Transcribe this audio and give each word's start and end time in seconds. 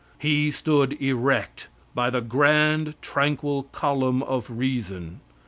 He 0.17 0.49
stood 0.49 0.99
erect 0.99 1.67
by 1.93 2.09
the 2.09 2.21
grand, 2.21 2.95
tranquil 3.03 3.69
column 3.71 4.23
of 4.23 4.49
reason. 4.49 5.19